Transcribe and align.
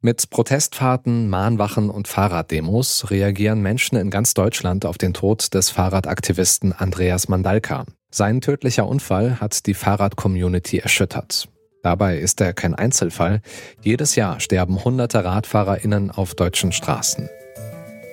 Mit 0.00 0.30
Protestfahrten, 0.30 1.28
Mahnwachen 1.28 1.90
und 1.90 2.06
Fahrraddemos 2.06 3.10
reagieren 3.10 3.60
Menschen 3.60 3.98
in 3.98 4.10
ganz 4.10 4.32
Deutschland 4.32 4.86
auf 4.86 4.96
den 4.96 5.12
Tod 5.12 5.52
des 5.54 5.70
Fahrradaktivisten 5.70 6.72
Andreas 6.72 7.26
Mandalka. 7.26 7.84
Sein 8.08 8.40
tödlicher 8.40 8.86
Unfall 8.86 9.40
hat 9.40 9.66
die 9.66 9.74
Fahrrad-Community 9.74 10.78
erschüttert. 10.78 11.48
Dabei 11.82 12.18
ist 12.18 12.40
er 12.40 12.52
kein 12.52 12.76
Einzelfall. 12.76 13.40
Jedes 13.82 14.14
Jahr 14.14 14.38
sterben 14.38 14.84
hunderte 14.84 15.24
RadfahrerInnen 15.24 16.12
auf 16.12 16.36
deutschen 16.36 16.70
Straßen. 16.70 17.28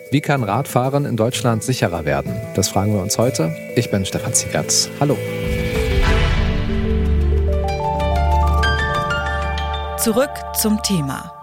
Wie 0.10 0.22
kann 0.22 0.44
Radfahren 0.44 1.06
in 1.06 1.18
Deutschland 1.18 1.62
sicherer 1.62 2.04
werden? 2.04 2.36
Das 2.56 2.68
fragen 2.68 2.94
wir 2.94 3.02
uns 3.02 3.20
heute. 3.20 3.56
Ich 3.76 3.92
bin 3.92 4.06
Stefan 4.08 4.34
Ziegert. 4.34 4.90
Hallo. 5.00 5.16
Zurück 10.00 10.32
zum 10.60 10.82
Thema. 10.82 11.35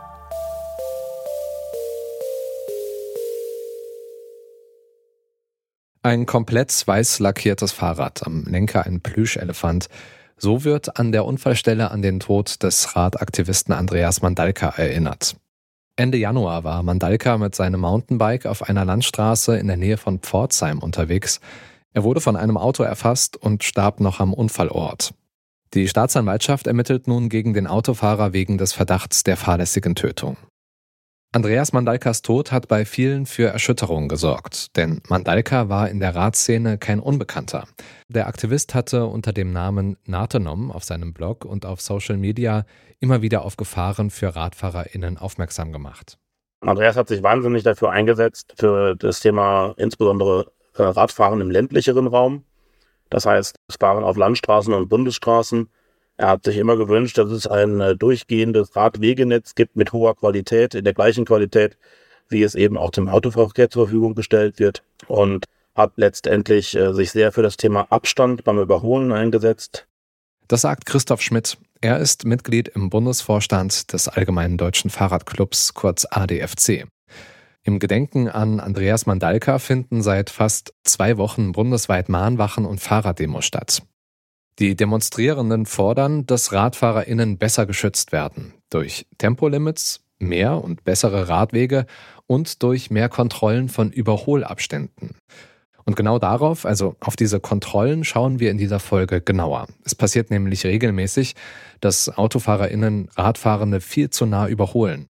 Ein 6.04 6.26
komplett 6.26 6.82
weiß 6.84 7.20
lackiertes 7.20 7.70
Fahrrad, 7.70 8.26
am 8.26 8.42
Lenker 8.44 8.86
ein 8.86 9.00
Plüschelefant. 9.00 9.88
So 10.36 10.64
wird 10.64 10.98
an 10.98 11.12
der 11.12 11.24
Unfallstelle 11.24 11.92
an 11.92 12.02
den 12.02 12.18
Tod 12.18 12.60
des 12.64 12.96
Radaktivisten 12.96 13.72
Andreas 13.72 14.20
Mandalka 14.20 14.70
erinnert. 14.70 15.36
Ende 15.94 16.18
Januar 16.18 16.64
war 16.64 16.82
Mandalka 16.82 17.38
mit 17.38 17.54
seinem 17.54 17.82
Mountainbike 17.82 18.46
auf 18.46 18.68
einer 18.68 18.84
Landstraße 18.84 19.56
in 19.56 19.68
der 19.68 19.76
Nähe 19.76 19.96
von 19.96 20.18
Pforzheim 20.18 20.80
unterwegs. 20.80 21.40
Er 21.92 22.02
wurde 22.02 22.20
von 22.20 22.34
einem 22.34 22.56
Auto 22.56 22.82
erfasst 22.82 23.36
und 23.36 23.62
starb 23.62 24.00
noch 24.00 24.18
am 24.18 24.34
Unfallort. 24.34 25.14
Die 25.74 25.86
Staatsanwaltschaft 25.86 26.66
ermittelt 26.66 27.06
nun 27.06 27.28
gegen 27.28 27.54
den 27.54 27.68
Autofahrer 27.68 28.32
wegen 28.32 28.58
des 28.58 28.72
Verdachts 28.72 29.22
der 29.22 29.36
fahrlässigen 29.36 29.94
Tötung. 29.94 30.36
Andreas 31.34 31.72
Mandalkas 31.72 32.20
Tod 32.20 32.52
hat 32.52 32.68
bei 32.68 32.84
vielen 32.84 33.24
für 33.24 33.46
Erschütterung 33.46 34.06
gesorgt, 34.06 34.76
denn 34.76 35.00
Mandalka 35.08 35.70
war 35.70 35.88
in 35.88 35.98
der 35.98 36.14
Radszene 36.14 36.76
kein 36.76 37.00
Unbekannter. 37.00 37.66
Der 38.08 38.26
Aktivist 38.26 38.74
hatte 38.74 39.06
unter 39.06 39.32
dem 39.32 39.50
Namen 39.50 39.96
Natenom 40.04 40.70
auf 40.70 40.84
seinem 40.84 41.14
Blog 41.14 41.46
und 41.46 41.64
auf 41.64 41.80
Social 41.80 42.18
Media 42.18 42.66
immer 43.00 43.22
wieder 43.22 43.46
auf 43.46 43.56
Gefahren 43.56 44.10
für 44.10 44.36
RadfahrerInnen 44.36 45.16
aufmerksam 45.16 45.72
gemacht. 45.72 46.18
Andreas 46.60 46.96
hat 46.96 47.08
sich 47.08 47.22
wahnsinnig 47.22 47.62
dafür 47.62 47.92
eingesetzt, 47.92 48.52
für 48.58 48.94
das 48.94 49.20
Thema 49.20 49.72
insbesondere 49.78 50.52
äh, 50.76 50.82
Radfahren 50.82 51.40
im 51.40 51.50
ländlicheren 51.50 52.08
Raum. 52.08 52.44
Das 53.08 53.24
heißt, 53.24 53.56
das 53.68 53.76
Fahren 53.80 54.04
auf 54.04 54.18
Landstraßen 54.18 54.74
und 54.74 54.90
Bundesstraßen 54.90 55.70
er 56.22 56.28
hat 56.28 56.44
sich 56.44 56.56
immer 56.56 56.76
gewünscht, 56.76 57.18
dass 57.18 57.32
es 57.32 57.48
ein 57.48 57.80
äh, 57.80 57.96
durchgehendes 57.96 58.76
Radwegenetz 58.76 59.56
gibt 59.56 59.74
mit 59.74 59.92
hoher 59.92 60.14
Qualität, 60.14 60.74
in 60.76 60.84
der 60.84 60.94
gleichen 60.94 61.24
Qualität, 61.24 61.76
wie 62.28 62.44
es 62.44 62.54
eben 62.54 62.78
auch 62.78 62.90
dem 62.90 63.08
Autoverkehr 63.08 63.70
zur 63.70 63.86
Verfügung 63.86 64.14
gestellt 64.14 64.60
wird. 64.60 64.84
Und 65.08 65.46
hat 65.74 65.94
letztendlich 65.96 66.76
äh, 66.76 66.94
sich 66.94 67.10
sehr 67.10 67.32
für 67.32 67.42
das 67.42 67.56
Thema 67.56 67.88
Abstand 67.90 68.44
beim 68.44 68.60
Überholen 68.60 69.10
eingesetzt. 69.10 69.88
Das 70.46 70.60
sagt 70.60 70.86
Christoph 70.86 71.22
Schmidt. 71.22 71.58
Er 71.80 71.98
ist 71.98 72.24
Mitglied 72.24 72.68
im 72.68 72.88
Bundesvorstand 72.88 73.92
des 73.92 74.06
Allgemeinen 74.06 74.58
Deutschen 74.58 74.90
Fahrradclubs, 74.90 75.74
kurz 75.74 76.06
ADFC. 76.08 76.86
Im 77.64 77.80
Gedenken 77.80 78.28
an 78.28 78.60
Andreas 78.60 79.06
Mandalka 79.06 79.58
finden 79.58 80.02
seit 80.02 80.30
fast 80.30 80.72
zwei 80.84 81.16
Wochen 81.16 81.50
bundesweit 81.50 82.08
Mahnwachen 82.08 82.64
und 82.64 82.80
Fahrraddemos 82.80 83.44
statt. 83.44 83.82
Die 84.58 84.76
Demonstrierenden 84.76 85.66
fordern, 85.66 86.26
dass 86.26 86.52
RadfahrerInnen 86.52 87.38
besser 87.38 87.66
geschützt 87.66 88.12
werden. 88.12 88.54
Durch 88.70 89.06
Tempolimits, 89.18 90.04
mehr 90.18 90.62
und 90.62 90.84
bessere 90.84 91.28
Radwege 91.28 91.86
und 92.26 92.62
durch 92.62 92.90
mehr 92.90 93.08
Kontrollen 93.08 93.68
von 93.68 93.90
Überholabständen. 93.90 95.16
Und 95.84 95.96
genau 95.96 96.18
darauf, 96.18 96.64
also 96.64 96.96
auf 97.00 97.16
diese 97.16 97.40
Kontrollen, 97.40 98.04
schauen 98.04 98.38
wir 98.38 98.50
in 98.50 98.58
dieser 98.58 98.78
Folge 98.78 99.20
genauer. 99.20 99.66
Es 99.84 99.94
passiert 99.94 100.30
nämlich 100.30 100.64
regelmäßig, 100.64 101.34
dass 101.80 102.08
AutofahrerInnen 102.08 103.08
Radfahrende 103.16 103.80
viel 103.80 104.10
zu 104.10 104.26
nah 104.26 104.46
überholen. 104.46 105.08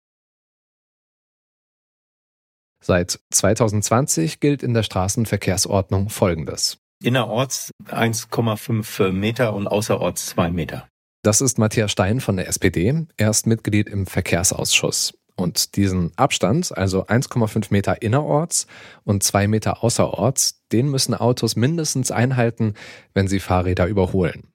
Seit 2.80 3.20
2020 3.30 4.40
gilt 4.40 4.62
in 4.62 4.74
der 4.74 4.82
Straßenverkehrsordnung 4.82 6.08
Folgendes. 6.08 6.83
Innerorts 7.04 7.70
1,5 7.86 9.12
Meter 9.12 9.54
und 9.54 9.66
außerorts 9.66 10.26
2 10.26 10.50
Meter. 10.50 10.88
Das 11.22 11.40
ist 11.40 11.58
Matthias 11.58 11.92
Stein 11.92 12.20
von 12.20 12.36
der 12.36 12.48
SPD. 12.48 13.06
Er 13.16 13.30
ist 13.30 13.46
Mitglied 13.46 13.88
im 13.88 14.06
Verkehrsausschuss. 14.06 15.14
Und 15.36 15.76
diesen 15.76 16.12
Abstand, 16.16 16.76
also 16.76 17.06
1,5 17.06 17.66
Meter 17.70 18.02
innerorts 18.02 18.66
und 19.04 19.22
2 19.22 19.48
Meter 19.48 19.82
außerorts, 19.82 20.62
den 20.70 20.88
müssen 20.90 21.14
Autos 21.14 21.56
mindestens 21.56 22.10
einhalten, 22.10 22.74
wenn 23.14 23.26
sie 23.26 23.40
Fahrräder 23.40 23.86
überholen. 23.86 24.48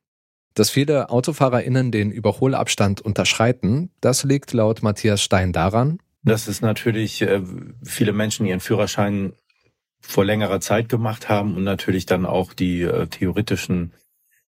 Dass 0.54 0.70
viele 0.70 1.10
AutofahrerInnen 1.10 1.92
den 1.92 2.12
Überholabstand 2.12 3.02
unterschreiten, 3.02 3.92
das 4.02 4.24
liegt 4.24 4.54
laut 4.54 4.82
Matthias 4.82 5.22
Stein 5.22 5.54
daran, 5.54 6.00
dass 6.24 6.48
es 6.48 6.62
natürlich 6.62 7.22
äh, 7.22 7.42
viele 7.84 8.14
Menschen 8.14 8.46
ihren 8.46 8.60
Führerschein 8.60 9.34
vor 10.02 10.26
längerer 10.26 10.60
Zeit 10.60 10.90
gemacht 10.90 11.30
haben 11.30 11.56
und 11.56 11.64
natürlich 11.64 12.06
dann 12.06 12.26
auch 12.26 12.54
die 12.54 12.82
äh, 12.82 13.08
theoretischen 13.08 13.94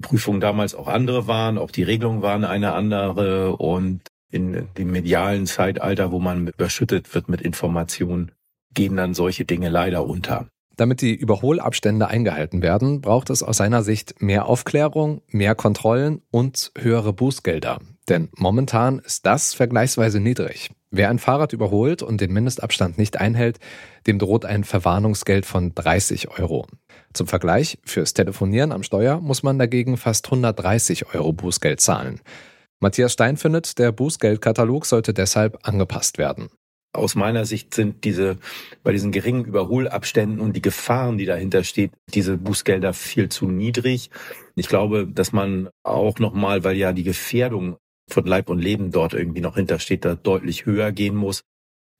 Prüfungen 0.02 0.40
damals 0.40 0.74
auch 0.74 0.88
andere 0.88 1.26
waren, 1.26 1.58
auch 1.58 1.70
die 1.70 1.82
Regelungen 1.82 2.22
waren 2.22 2.44
eine 2.44 2.72
andere 2.72 3.56
und 3.56 4.00
in 4.30 4.68
dem 4.76 4.90
medialen 4.90 5.46
Zeitalter, 5.46 6.10
wo 6.10 6.18
man 6.18 6.48
überschüttet 6.48 7.14
wird 7.14 7.28
mit 7.28 7.40
Informationen, 7.40 8.32
gehen 8.74 8.96
dann 8.96 9.14
solche 9.14 9.44
Dinge 9.44 9.68
leider 9.68 10.04
unter. 10.06 10.48
Damit 10.76 11.02
die 11.02 11.14
Überholabstände 11.14 12.08
eingehalten 12.08 12.62
werden, 12.62 13.00
braucht 13.00 13.30
es 13.30 13.42
aus 13.42 13.58
seiner 13.58 13.82
Sicht 13.82 14.20
mehr 14.20 14.46
Aufklärung, 14.46 15.22
mehr 15.28 15.54
Kontrollen 15.54 16.22
und 16.30 16.72
höhere 16.76 17.12
Bußgelder. 17.12 17.78
Denn 18.08 18.28
momentan 18.36 18.98
ist 18.98 19.24
das 19.24 19.54
vergleichsweise 19.54 20.20
niedrig. 20.20 20.70
Wer 20.90 21.10
ein 21.10 21.18
Fahrrad 21.18 21.52
überholt 21.52 22.02
und 22.02 22.20
den 22.20 22.32
Mindestabstand 22.32 22.98
nicht 22.98 23.18
einhält, 23.18 23.58
dem 24.06 24.18
droht 24.18 24.44
ein 24.44 24.64
Verwarnungsgeld 24.64 25.46
von 25.46 25.74
30 25.74 26.38
Euro. 26.38 26.66
Zum 27.12 27.26
Vergleich, 27.26 27.78
fürs 27.84 28.14
Telefonieren 28.14 28.72
am 28.72 28.82
Steuer 28.82 29.20
muss 29.20 29.42
man 29.42 29.58
dagegen 29.58 29.96
fast 29.96 30.26
130 30.26 31.14
Euro 31.14 31.32
Bußgeld 31.32 31.80
zahlen. 31.80 32.20
Matthias 32.80 33.12
Stein 33.12 33.36
findet, 33.36 33.78
der 33.78 33.92
Bußgeldkatalog 33.92 34.86
sollte 34.86 35.14
deshalb 35.14 35.66
angepasst 35.66 36.18
werden. 36.18 36.50
Aus 36.94 37.16
meiner 37.16 37.44
Sicht 37.44 37.74
sind 37.74 38.04
diese, 38.04 38.38
bei 38.84 38.92
diesen 38.92 39.10
geringen 39.10 39.44
Überholabständen 39.44 40.38
und 40.38 40.54
die 40.54 40.62
Gefahren, 40.62 41.18
die 41.18 41.26
dahinter 41.26 41.64
steht, 41.64 41.90
diese 42.14 42.38
Bußgelder 42.38 42.92
viel 42.92 43.28
zu 43.28 43.48
niedrig. 43.48 44.10
Ich 44.54 44.68
glaube, 44.68 45.06
dass 45.06 45.32
man 45.32 45.68
auch 45.82 46.20
nochmal, 46.20 46.62
weil 46.62 46.76
ja 46.76 46.92
die 46.92 47.02
Gefährdung 47.02 47.78
von 48.08 48.24
Leib 48.24 48.48
und 48.48 48.60
Leben 48.60 48.92
dort 48.92 49.12
irgendwie 49.12 49.40
noch 49.40 49.56
hintersteht, 49.56 50.04
da 50.04 50.14
deutlich 50.14 50.66
höher 50.66 50.92
gehen 50.92 51.16
muss. 51.16 51.42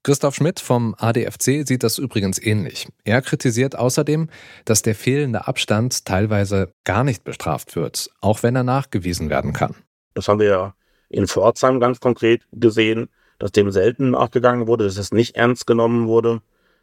Christoph 0.05 0.37
Schmidt 0.37 0.61
vom 0.61 0.95
ADFC 0.99 1.67
sieht 1.67 1.83
das 1.83 1.99
übrigens 1.99 2.39
ähnlich. 2.41 2.87
Er 3.05 3.21
kritisiert 3.21 3.75
außerdem, 3.75 4.29
dass 4.65 4.83
der 4.83 4.95
fehlende 4.95 5.49
Abstand 5.49 6.05
teilweise 6.05 6.73
gar 6.85 7.03
nicht 7.03 7.25
bestraft 7.25 7.75
wird, 7.75 8.11
auch 8.21 8.43
wenn 8.45 8.55
er 8.55 8.65
nachgewiesen 8.65 9.29
werden 9.29 9.55
kann. 9.55 9.75
Das 10.13 10.29
haben 10.29 10.39
wir 10.39 10.47
ja 10.47 10.75
in 11.09 11.27
Pforzheim 11.27 11.81
ganz 11.81 12.01
konkret 12.01 12.43
gesehen, 12.53 13.09
dass 13.39 13.53
dem 13.53 13.71
selten 13.71 14.11
nachgegangen 14.11 14.67
wurde, 14.67 14.85
dass 14.85 14.97
es 14.97 15.13
nicht 15.13 15.37
ernst 15.37 15.67
genommen 15.67 16.07
wurde, 16.07 16.41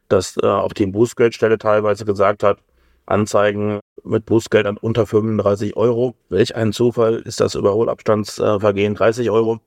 dass 0.07 0.37
äh, 0.37 0.45
auch 0.45 0.73
die 0.73 0.85
Bußgeldstelle 0.85 1.57
teilweise 1.57 2.05
gesagt 2.05 2.43
hat, 2.43 2.59
Anzeigen 3.05 3.79
mit 4.03 4.25
Bußgeldern 4.25 4.77
unter 4.77 5.05
35 5.05 5.75
Euro. 5.75 6.15
Welch 6.29 6.55
ein 6.55 6.73
Zufall 6.73 7.15
ist 7.15 7.39
das 7.39 7.55
Überholabstandsvergehen 7.55 8.95
30 8.95 9.29
Euro? 9.29 9.59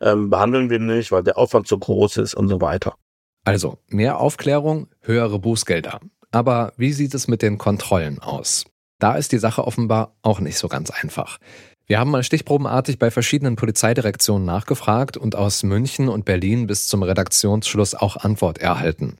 Ähm, 0.00 0.30
behandeln 0.30 0.70
wir 0.70 0.78
nicht, 0.78 1.10
weil 1.10 1.24
der 1.24 1.38
Aufwand 1.38 1.66
zu 1.66 1.78
groß 1.78 2.18
ist 2.18 2.34
und 2.34 2.48
so 2.48 2.60
weiter. 2.60 2.94
Also 3.44 3.78
mehr 3.88 4.20
Aufklärung, 4.20 4.88
höhere 5.00 5.38
Bußgelder. 5.38 6.00
Aber 6.30 6.72
wie 6.76 6.92
sieht 6.92 7.14
es 7.14 7.26
mit 7.26 7.42
den 7.42 7.58
Kontrollen 7.58 8.20
aus? 8.20 8.66
Da 8.98 9.16
ist 9.16 9.32
die 9.32 9.38
Sache 9.38 9.64
offenbar 9.64 10.16
auch 10.22 10.40
nicht 10.40 10.58
so 10.58 10.68
ganz 10.68 10.90
einfach. 10.90 11.38
Wir 11.90 11.98
haben 11.98 12.10
mal 12.10 12.22
stichprobenartig 12.22 12.98
bei 12.98 13.10
verschiedenen 13.10 13.56
Polizeidirektionen 13.56 14.44
nachgefragt 14.44 15.16
und 15.16 15.34
aus 15.34 15.62
München 15.62 16.10
und 16.10 16.26
Berlin 16.26 16.66
bis 16.66 16.86
zum 16.86 17.02
Redaktionsschluss 17.02 17.94
auch 17.94 18.16
Antwort 18.16 18.58
erhalten. 18.58 19.16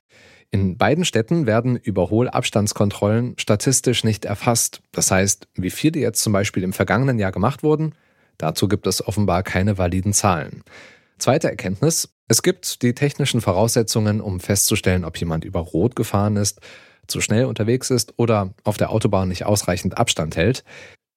In 0.51 0.77
beiden 0.77 1.03
Städten 1.03 1.47
werden 1.47 1.77
Überholabstandskontrollen 1.77 3.33
statistisch 3.39 4.03
nicht 4.03 4.25
erfasst. 4.25 4.83
Das 4.91 5.09
heißt, 5.09 5.47
wie 5.55 5.71
viele 5.71 5.99
jetzt 5.99 6.21
zum 6.21 6.31
Beispiel 6.31 6.61
im 6.61 6.71
vergangenen 6.71 7.17
Jahr 7.17 7.31
gemacht 7.31 7.63
wurden, 7.63 7.95
dazu 8.37 8.67
gibt 8.67 8.85
es 8.85 9.05
offenbar 9.05 9.41
keine 9.41 9.79
validen 9.79 10.13
Zahlen. 10.13 10.61
Zweite 11.17 11.49
Erkenntnis, 11.49 12.09
es 12.27 12.43
gibt 12.43 12.83
die 12.83 12.93
technischen 12.93 13.41
Voraussetzungen, 13.41 14.21
um 14.21 14.39
festzustellen, 14.39 15.05
ob 15.05 15.17
jemand 15.17 15.43
über 15.43 15.59
Rot 15.59 15.95
gefahren 15.95 16.35
ist, 16.35 16.61
zu 17.07 17.19
schnell 17.19 17.45
unterwegs 17.45 17.89
ist 17.89 18.13
oder 18.17 18.53
auf 18.63 18.77
der 18.77 18.91
Autobahn 18.91 19.29
nicht 19.29 19.45
ausreichend 19.45 19.97
Abstand 19.97 20.37
hält. 20.37 20.63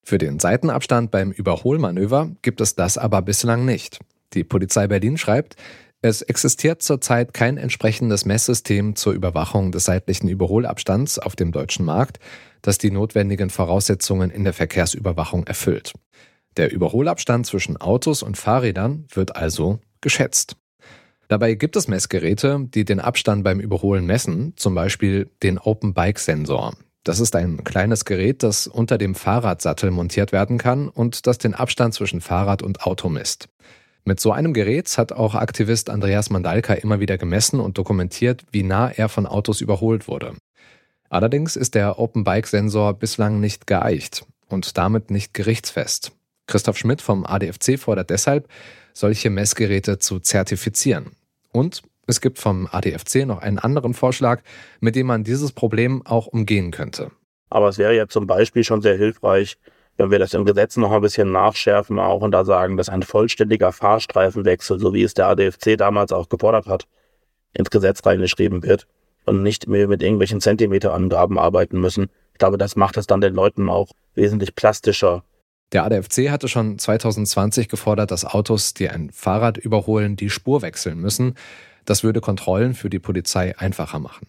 Für 0.05 0.19
den 0.19 0.39
Seitenabstand 0.39 1.11
beim 1.11 1.31
Überholmanöver 1.31 2.31
gibt 2.43 2.61
es 2.61 2.75
das 2.75 2.99
aber 2.99 3.23
bislang 3.23 3.65
nicht. 3.65 4.01
Die 4.35 4.45
Polizei 4.45 4.87
Berlin 4.87 5.17
schreibt, 5.17 5.57
Es 6.01 6.23
existiert 6.23 6.83
zurzeit 6.83 7.33
kein 7.33 7.57
entsprechendes 7.57 8.25
Messsystem 8.25 8.97
zur 8.97 9.13
Überwachung 9.13 9.71
des 9.71 9.85
seitlichen 9.85 10.29
Überholabstands 10.29 11.19
auf 11.19 11.37
dem 11.37 11.53
deutschen 11.53 11.85
Markt, 11.85 12.19
das 12.63 12.79
die 12.79 12.91
notwendigen 12.91 13.51
Voraussetzungen 13.51 14.31
in 14.31 14.45
der 14.45 14.53
Verkehrsüberwachung 14.53 15.47
erfüllt. 15.47 15.93
Der 16.57 16.73
Überholabstand 16.73 17.47
zwischen 17.47 17.77
Autos 17.77 18.23
und 18.23 18.37
Fahrrädern 18.37 19.07
wird 19.15 19.37
also 19.37 19.79
geschätzt. 20.01 20.57
Dabei 21.29 21.55
gibt 21.55 21.77
es 21.77 21.89
Messgeräte, 21.89 22.67
die 22.75 22.85
den 22.85 23.01
Abstand 23.01 23.43
beim 23.45 23.61
Überholen 23.61 24.05
messen, 24.05 24.53
zum 24.57 24.75
Beispiel 24.75 25.31
den 25.43 25.59
Open 25.59 25.95
Bike 25.95 26.19
Sensor. 26.19 26.77
Das 27.05 27.19
ist 27.19 27.35
ein 27.35 27.65
kleines 27.65 28.05
Gerät, 28.05 28.43
das 28.43 28.69
unter 28.69 28.97
dem 28.97 29.15
Fahrradsattel 29.15 29.91
montiert 29.91 30.31
werden 30.31 30.59
kann 30.59 30.89
und 30.89 31.27
das 31.27 31.39
den 31.39 31.55
Abstand 31.55 31.95
zwischen 31.95 32.21
Fahrrad 32.21 32.63
und 32.63 32.83
Auto 32.83 33.09
misst. 33.09 33.49
Mit 34.05 34.21
so 34.21 34.33
einem 34.33 34.53
Gerät 34.53 34.97
hat 34.99 35.13
auch 35.13 35.35
Aktivist 35.35 35.91
Andreas 35.91 36.31
Mandalka 36.31 36.75
immer 36.75 37.01
wieder 37.01 37.19
gemessen 37.19 37.61
und 37.61 37.79
dokumentiert, 37.79 38.45
wie 38.51 38.63
nah 38.63 38.91
er 38.91 39.09
von 39.09 39.27
Autos 39.27 39.61
überholt 39.61 40.09
wurde. 40.09 40.35
Allerdings 41.09 41.57
ist 41.57 41.75
der 41.75 41.99
Open 41.99 42.25
Bike 42.25 42.47
Sensor 42.47 42.95
bislang 42.95 43.41
nicht 43.41 43.67
geeicht 43.67 44.25
und 44.49 44.77
damit 44.79 45.11
nicht 45.11 45.35
gerichtsfest. 45.35 46.13
Christoph 46.47 46.79
Schmidt 46.79 47.03
vom 47.03 47.25
ADFC 47.27 47.79
fordert 47.79 48.11
deshalb, 48.11 48.49
solche 48.93 49.31
Messgeräte 49.31 49.99
zu 49.99 50.21
zertifizieren. 50.21 51.13
Und 51.53 51.83
es 52.07 52.21
gibt 52.21 52.39
vom 52.39 52.69
ADFC 52.71 53.27
noch 53.27 53.39
einen 53.39 53.59
anderen 53.59 53.95
Vorschlag, 53.95 54.43
mit 54.81 54.97
dem 54.97 55.07
man 55.07 55.25
dieses 55.25 55.53
Problem 55.53 56.05
auch 56.05 56.27
umgehen 56.27 56.71
könnte. 56.71 57.11
Aber 57.51 57.69
es 57.69 57.79
wäre 57.79 57.95
ja 57.95 58.09
zum 58.09 58.27
Beispiel 58.27 58.65
schon 58.65 58.83
sehr 58.83 58.97
hilfreich, 58.97 59.59
wenn 59.97 60.11
wir 60.11 60.19
das 60.19 60.35
im 60.35 60.45
Gesetz 60.45 60.77
noch 60.77 60.91
ein 60.91 61.03
bisschen 61.03 61.33
nachschärfen 61.33 61.99
auch 61.99 62.23
und 62.23 62.33
da 62.33 62.45
sagen, 62.45 62.77
dass 62.77 62.89
ein 62.89 63.03
vollständiger 63.03 63.73
Fahrstreifenwechsel, 63.73 64.79
so 64.81 64.95
wie 64.95 65.03
es 65.03 65.15
der 65.15 65.29
ADFC 65.29 65.77
damals 65.77 66.13
auch 66.13 66.29
gefordert 66.29 66.67
hat, 66.67 66.87
ins 67.53 67.71
Gesetz 67.71 68.05
reingeschrieben 68.05 68.63
wird 68.63 68.87
und 69.27 69.43
nicht 69.43 69.69
mehr 69.69 69.89
mit 69.89 70.03
irgendwelchen 70.03 70.41
Zentimeterangaben 70.41 71.39
arbeiten 71.39 71.81
müssen. 71.81 72.09
Ich 72.33 72.39
glaube, 72.39 72.59
das 72.59 72.75
macht 72.75 72.97
es 72.97 73.07
dann 73.07 73.21
den 73.21 73.35
Leuten 73.35 73.69
auch 73.69 73.91
wesentlich 74.15 74.55
plastischer. 74.55 75.23
Der 75.73 75.85
ADFC 75.85 76.31
hatte 76.31 76.49
schon 76.49 76.79
2020 76.79 77.69
gefordert, 77.69 78.11
dass 78.11 78.25
Autos, 78.25 78.75
die 78.75 78.89
ein 78.89 79.11
Fahrrad 79.11 79.59
überholen, 79.59 80.17
die 80.17 80.31
Spur 80.31 80.63
wechseln 80.63 80.99
müssen. 80.99 81.35
Das 81.85 82.05
würde 82.05 82.21
Kontrollen 82.21 82.75
für 82.75 82.91
die 82.91 82.99
Polizei 82.99 83.57
einfacher 83.59 83.99
machen. 83.99 84.29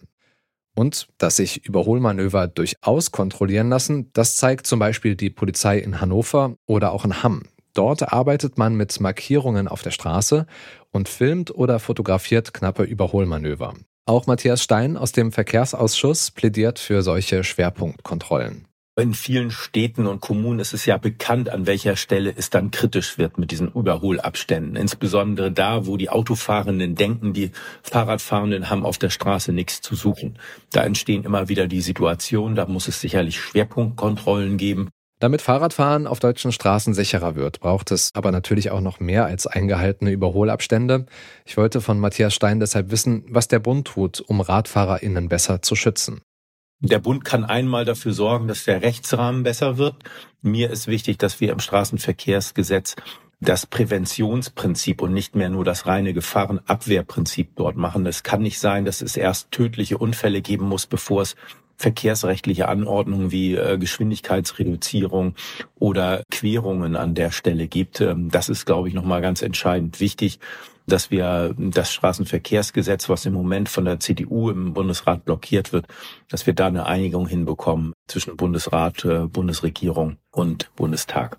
Und 0.74 1.08
dass 1.18 1.36
sich 1.36 1.64
Überholmanöver 1.64 2.48
durchaus 2.48 3.12
kontrollieren 3.12 3.68
lassen, 3.68 4.10
das 4.12 4.36
zeigt 4.36 4.66
zum 4.66 4.80
Beispiel 4.80 5.14
die 5.14 5.30
Polizei 5.30 5.78
in 5.78 6.00
Hannover 6.00 6.56
oder 6.66 6.92
auch 6.92 7.04
in 7.04 7.22
Hamm. 7.22 7.44
Dort 7.74 8.12
arbeitet 8.12 8.58
man 8.58 8.74
mit 8.74 9.00
Markierungen 9.00 9.68
auf 9.68 9.82
der 9.82 9.90
Straße 9.90 10.46
und 10.90 11.08
filmt 11.08 11.54
oder 11.54 11.78
fotografiert 11.78 12.54
knappe 12.54 12.84
Überholmanöver. 12.84 13.74
Auch 14.06 14.26
Matthias 14.26 14.62
Stein 14.62 14.96
aus 14.96 15.12
dem 15.12 15.32
Verkehrsausschuss 15.32 16.30
plädiert 16.30 16.78
für 16.78 17.02
solche 17.02 17.42
Schwerpunktkontrollen. 17.42 18.66
In 18.96 19.12
vielen 19.12 19.50
Städten 19.50 20.06
und 20.06 20.20
Kommunen 20.20 20.60
ist 20.60 20.72
es 20.72 20.86
ja 20.86 20.98
bekannt, 20.98 21.48
an 21.48 21.66
welcher 21.66 21.96
Stelle 21.96 22.32
es 22.36 22.50
dann 22.50 22.70
kritisch 22.70 23.18
wird 23.18 23.38
mit 23.38 23.50
diesen 23.50 23.72
Überholabständen. 23.72 24.76
Insbesondere 24.76 25.50
da, 25.50 25.86
wo 25.86 25.96
die 25.96 26.10
Autofahrenden 26.10 26.94
denken, 26.94 27.32
die 27.32 27.50
Fahrradfahrenden 27.82 28.70
haben 28.70 28.86
auf 28.86 28.96
der 28.96 29.10
Straße 29.10 29.52
nichts 29.52 29.80
zu 29.80 29.96
suchen. 29.96 30.38
Da 30.70 30.84
entstehen 30.84 31.24
immer 31.24 31.48
wieder 31.48 31.66
die 31.66 31.80
Situationen, 31.80 32.54
da 32.54 32.66
muss 32.66 32.86
es 32.86 33.00
sicherlich 33.00 33.40
Schwerpunktkontrollen 33.40 34.58
geben. 34.58 34.90
Damit 35.18 35.42
Fahrradfahren 35.42 36.06
auf 36.06 36.20
deutschen 36.20 36.52
Straßen 36.52 36.94
sicherer 36.94 37.34
wird, 37.34 37.58
braucht 37.58 37.90
es 37.90 38.10
aber 38.14 38.30
natürlich 38.30 38.70
auch 38.70 38.80
noch 38.80 39.00
mehr 39.00 39.26
als 39.26 39.48
eingehaltene 39.48 40.12
Überholabstände. 40.12 41.06
Ich 41.44 41.56
wollte 41.56 41.80
von 41.80 41.98
Matthias 41.98 42.32
Stein 42.32 42.60
deshalb 42.60 42.92
wissen, 42.92 43.24
was 43.28 43.48
der 43.48 43.58
Bund 43.58 43.88
tut, 43.88 44.20
um 44.20 44.40
RadfahrerInnen 44.40 45.28
besser 45.28 45.62
zu 45.62 45.74
schützen. 45.74 46.20
Der 46.80 46.98
Bund 46.98 47.24
kann 47.24 47.44
einmal 47.44 47.84
dafür 47.84 48.12
sorgen, 48.12 48.48
dass 48.48 48.64
der 48.64 48.82
Rechtsrahmen 48.82 49.42
besser 49.42 49.78
wird. 49.78 49.96
Mir 50.42 50.70
ist 50.70 50.86
wichtig, 50.86 51.18
dass 51.18 51.40
wir 51.40 51.52
im 51.52 51.60
Straßenverkehrsgesetz 51.60 52.96
das 53.40 53.66
Präventionsprinzip 53.66 55.02
und 55.02 55.12
nicht 55.12 55.34
mehr 55.34 55.48
nur 55.48 55.64
das 55.64 55.86
reine 55.86 56.12
Gefahrenabwehrprinzip 56.12 57.56
dort 57.56 57.76
machen. 57.76 58.06
Es 58.06 58.22
kann 58.22 58.42
nicht 58.42 58.58
sein, 58.58 58.84
dass 58.84 59.02
es 59.02 59.16
erst 59.16 59.50
tödliche 59.50 59.98
Unfälle 59.98 60.42
geben 60.42 60.66
muss, 60.68 60.86
bevor 60.86 61.22
es 61.22 61.36
verkehrsrechtliche 61.76 62.68
Anordnungen 62.68 63.30
wie 63.30 63.54
äh, 63.54 63.78
Geschwindigkeitsreduzierung 63.78 65.34
oder 65.74 66.22
Querungen 66.30 66.96
an 66.96 67.14
der 67.14 67.30
Stelle 67.30 67.68
gibt. 67.68 68.00
Ähm, 68.00 68.30
das 68.30 68.48
ist, 68.48 68.66
glaube 68.66 68.88
ich, 68.88 68.94
nochmal 68.94 69.20
ganz 69.20 69.42
entscheidend 69.42 70.00
wichtig 70.00 70.38
dass 70.86 71.10
wir 71.10 71.54
das 71.56 71.92
Straßenverkehrsgesetz, 71.92 73.08
was 73.08 73.26
im 73.26 73.32
Moment 73.32 73.68
von 73.68 73.84
der 73.84 74.00
CDU 74.00 74.50
im 74.50 74.74
Bundesrat 74.74 75.24
blockiert 75.24 75.72
wird, 75.72 75.86
dass 76.28 76.46
wir 76.46 76.54
da 76.54 76.66
eine 76.66 76.86
Einigung 76.86 77.26
hinbekommen 77.26 77.94
zwischen 78.06 78.36
Bundesrat, 78.36 79.04
äh, 79.04 79.26
Bundesregierung 79.26 80.18
und 80.30 80.70
Bundestag. 80.76 81.38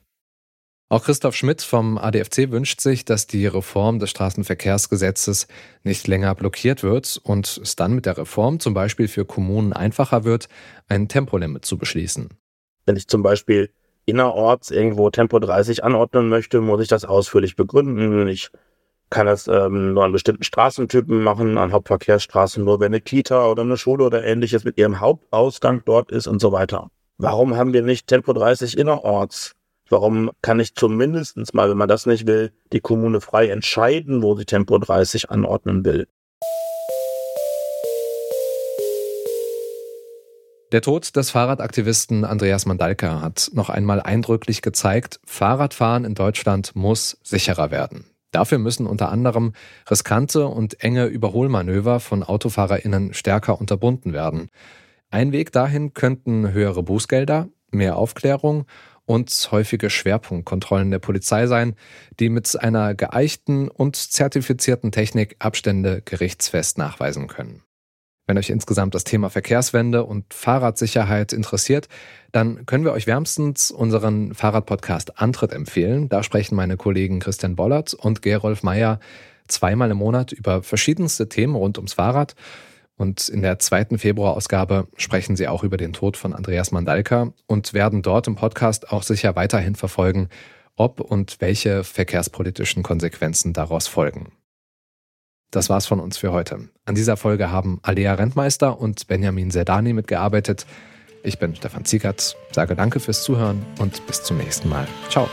Auch 0.88 1.04
Christoph 1.04 1.36
Schmidt 1.36 1.64
vom 1.64 1.98
ADFC 1.98 2.52
wünscht 2.52 2.80
sich, 2.80 3.06
dass 3.06 3.26
die 3.26 3.48
Reform 3.48 3.98
des 3.98 4.12
Straßenverkehrsgesetzes 4.12 5.48
nicht 5.84 6.08
länger 6.08 6.36
blockiert 6.36 6.84
wird 6.84 7.20
und 7.24 7.60
es 7.64 7.76
dann 7.76 7.94
mit 7.94 8.06
der 8.06 8.20
Reform 8.20 8.60
zum 8.60 8.76
Beispiel 8.76 9.08
für 9.08 9.26
Kommunen 9.26 9.74
einfacher 9.74 10.26
wird, 10.26 10.48
ein 10.88 11.08
Tempolimit 11.08 11.66
zu 11.66 11.80
beschließen. 11.80 12.30
Wenn 12.86 12.98
ich 12.98 13.08
zum 13.08 13.24
Beispiel 13.24 13.72
innerorts 14.06 14.70
irgendwo 14.70 15.10
Tempo 15.10 15.40
30 15.40 15.84
anordnen 15.84 16.30
möchte, 16.30 16.62
muss 16.62 16.82
ich 16.82 16.88
das 16.88 17.04
ausführlich 17.04 17.56
begründen. 17.56 18.28
Ich 18.28 18.52
kann 19.10 19.26
das 19.26 19.48
ähm, 19.48 19.96
nur 19.96 20.04
an 20.06 20.12
bestimmten 20.12 20.44
Straßentypen 20.44 21.24
machen, 21.24 21.58
an 21.58 21.72
Hauptverkehrsstraßen 21.72 22.64
nur, 22.64 22.80
wenn 22.80 22.94
eine 22.94 23.02
Kita 23.02 23.48
oder 23.48 23.64
eine 23.64 23.78
Schule 23.78 24.04
oder 24.04 24.24
ähnliches 24.24 24.64
mit 24.64 24.78
ihrem 24.78 25.00
Hauptausgang 25.00 25.82
dort 25.84 26.12
ist 26.12 26.28
und 26.28 26.40
so 26.40 26.52
weiter. 26.52 26.92
Warum 27.18 27.56
haben 27.56 27.74
wir 27.74 27.82
nicht 27.82 28.06
Tempo 28.06 28.34
30 28.34 28.78
innerorts? 28.78 29.55
Warum 29.90 30.32
kann 30.42 30.60
ich 30.60 30.74
zumindestens 30.74 31.54
mal, 31.54 31.70
wenn 31.70 31.78
man 31.78 31.88
das 31.88 32.08
nicht 32.08 32.26
will, 32.26 32.52
die 32.74 32.80
Kommune 32.80 33.22
frei 33.22 33.50
entscheiden, 33.50 34.24
wo 34.24 34.36
sie 34.36 34.46
Tempo 34.46 34.80
30 34.80 35.30
anordnen 35.30 35.86
will? 35.86 36.08
Der 40.72 40.82
Tod 40.82 41.16
des 41.16 41.30
Fahrradaktivisten 41.30 42.26
Andreas 42.26 42.66
Mandalka 42.66 43.22
hat 43.22 43.52
noch 43.54 43.70
einmal 43.70 44.02
eindrücklich 44.02 44.64
gezeigt, 44.64 45.20
Fahrradfahren 45.24 46.04
in 46.04 46.16
Deutschland 46.16 46.76
muss 46.76 47.20
sicherer 47.24 47.70
werden. 47.70 48.06
Dafür 48.32 48.58
müssen 48.58 48.88
unter 48.88 49.12
anderem 49.12 49.54
riskante 49.90 50.48
und 50.48 50.84
enge 50.84 51.06
Überholmanöver 51.06 52.00
von 52.00 52.24
AutofahrerInnen 52.24 53.14
stärker 53.14 53.62
unterbunden 53.62 54.14
werden. 54.14 54.50
Ein 55.12 55.32
Weg 55.32 55.52
dahin 55.52 55.94
könnten 55.94 56.52
höhere 56.52 56.82
Bußgelder, 56.82 57.50
mehr 57.70 57.98
Aufklärung 57.98 58.66
und 59.06 59.50
häufige 59.52 59.90
Schwerpunktkontrollen 59.90 60.92
der 60.92 61.00
Polizei 61.00 61.48
sein, 61.48 61.76
die 62.20 62.30
mit 62.30 62.60
einer 62.60 62.96
geeichten 62.96 63.68
und 63.70 63.96
zertifizierten 63.96 64.92
Technik 64.92 65.36
Abstände 65.40 66.02
gerichtsfest 66.04 66.78
nachweisen 66.78 67.28
können. 67.28 67.62
Wenn 68.28 68.40
euch 68.40 68.50
insgesamt 68.50 68.96
das 68.96 69.04
Thema 69.04 69.30
Verkehrswende 69.30 70.04
und 70.04 70.34
Fahrradsicherheit 70.34 71.32
interessiert, 71.32 71.88
dann 72.32 72.66
können 72.66 72.84
wir 72.84 72.94
euch 72.94 73.06
wärmstens 73.06 73.70
unseren 73.70 74.34
Fahrradpodcast 74.34 75.20
Antritt 75.20 75.54
empfehlen. 75.54 76.10
Da 76.10 76.24
sprechen 76.24 76.56
meine 76.56 76.76
Kollegen 76.76 77.20
Christian 77.20 77.56
Bollert 77.56 77.94
und 77.94 78.24
Gerolf 78.24 78.64
Meyer 78.64 79.00
zweimal 79.48 79.92
im 79.92 79.98
Monat 79.98 80.32
über 80.32 80.64
verschiedenste 80.64 81.30
Themen 81.30 81.56
rund 81.56 81.78
ums 81.78 81.94
Fahrrad. 81.94 82.36
Und 82.98 83.28
in 83.28 83.42
der 83.42 83.60
zweiten 83.60 83.98
Februarausgabe 83.98 84.88
sprechen 84.96 85.36
sie 85.36 85.48
auch 85.48 85.64
über 85.64 85.78
den 85.78 85.94
Tod 85.94 86.16
von 86.16 86.34
Andreas 86.34 86.72
Mandalka 86.72 87.34
und 87.46 87.74
werden 87.74 88.02
dort 88.02 88.28
im 88.28 88.36
Podcast 88.36 88.92
auch 88.92 89.04
sicher 89.04 89.36
weiterhin 89.36 89.76
verfolgen, 89.76 90.30
ob 90.78 91.02
und 91.02 91.42
welche 91.42 91.84
verkehrspolitischen 91.84 92.84
Konsequenzen 92.84 93.54
daraus 93.54 93.88
folgen. 93.88 94.32
Das 95.52 95.70
war's 95.70 95.86
von 95.86 96.00
uns 96.00 96.18
für 96.18 96.32
heute. 96.32 96.70
An 96.86 96.96
dieser 96.96 97.18
Folge 97.18 97.52
haben 97.52 97.80
Alea 97.82 98.14
Rentmeister 98.14 98.80
und 98.80 99.08
Benjamin 99.08 99.52
Serdani 99.52 99.94
mitgearbeitet. 99.94 100.66
Ich 101.24 101.40
bin 101.40 101.56
Stefan 101.56 101.86
Ziegert, 101.86 102.36
sage 102.52 102.76
danke 102.76 103.00
fürs 103.00 103.24
Zuhören 103.24 103.66
und 103.80 104.06
bis 104.08 104.24
zum 104.24 104.38
nächsten 104.38 104.70
Mal. 104.70 104.88
Ciao. 105.10 105.30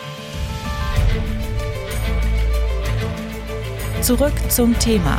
Zurück 4.01 4.33
zum 4.49 4.77
Thema 4.79 5.19